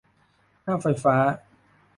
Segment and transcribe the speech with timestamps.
[0.63, 1.15] ค่าไฟฟ้า